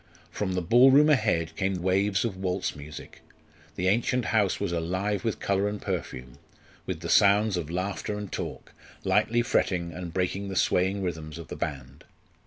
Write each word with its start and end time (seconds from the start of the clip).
From 0.31 0.53
the 0.53 0.63
ball 0.63 0.89
room 0.89 1.11
ahead 1.11 1.55
came 1.55 1.75
waves 1.83 2.25
of 2.25 2.35
waltz 2.35 2.75
music; 2.75 3.21
the 3.75 3.87
ancient 3.87 4.25
house 4.25 4.59
was 4.59 4.71
alive 4.71 5.23
with 5.23 5.39
colour 5.39 5.67
and 5.69 5.79
perfume, 5.79 6.39
with 6.87 7.01
the 7.01 7.07
sounds 7.09 7.55
of 7.55 7.69
laughter 7.69 8.17
and 8.17 8.31
talk, 8.31 8.73
lightly 9.03 9.43
fretting, 9.43 9.93
and 9.93 10.11
breaking 10.11 10.47
the 10.47 10.55
swaying 10.55 11.03
rhythms 11.03 11.37
of 11.37 11.49
the 11.49 11.55
band. 11.55 12.03